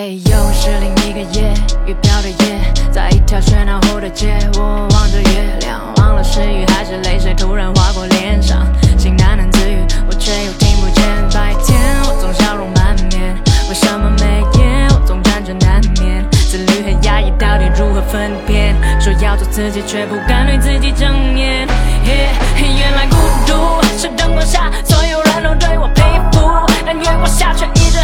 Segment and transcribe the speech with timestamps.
[0.00, 1.52] 又是另一个夜
[1.86, 2.58] 雨飘的夜，
[2.90, 8.66] 在一条喧闹后的街，我望着月亮，忘了是雨还是泪水突然划过脸上，
[8.96, 9.76] 心喃喃自语，
[10.08, 11.04] 我却又听不见。
[11.34, 13.36] 白天我总笑容满面，
[13.68, 16.26] 为什么每夜我总辗转难眠？
[16.30, 18.74] 自律和压抑到底如何分辨？
[18.98, 21.68] 说要做自己，却不敢对自己正眼。
[22.56, 23.16] 原来孤
[23.46, 26.02] 独是灯光下所有人都对我佩
[26.32, 26.48] 服，
[26.86, 27.98] 但月光下却一直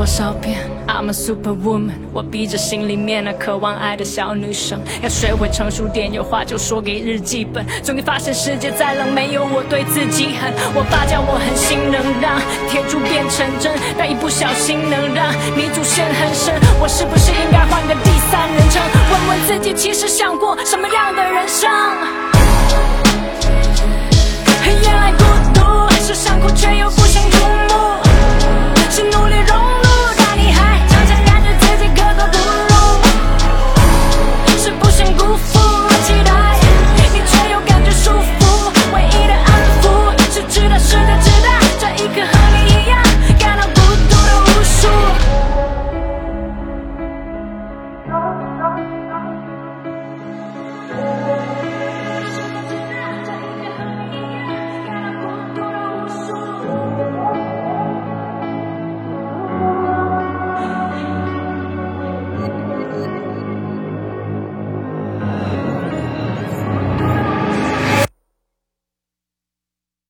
[0.00, 0.56] 多少遍
[0.88, 7.66] ？I'm a superwoman，我逼着心里面那渴望爱的小女生，要学会成熟点，有话就说给日记本。
[7.84, 10.54] 终于发现世界再冷，没有我对自己狠。
[10.72, 12.40] 我爸教我狠心能让
[12.70, 16.54] 铁柱变成针，但一不小心能让泥土陷很深。
[16.80, 18.80] 我是不是应该换个第三人称，
[19.12, 21.68] 问问自己，其实想过什么样的人生？
[24.64, 25.60] 原来孤独
[26.02, 27.49] 是想哭却又不想哭。